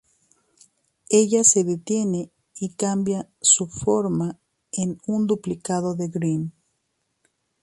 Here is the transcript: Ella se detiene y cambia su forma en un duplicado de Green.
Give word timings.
Ella 1.11 1.43
se 1.43 1.63
detiene 1.63 2.31
y 2.55 2.73
cambia 2.73 3.29
su 3.39 3.67
forma 3.67 4.39
en 4.71 4.99
un 5.05 5.27
duplicado 5.27 5.93
de 5.93 6.07
Green. 6.07 6.53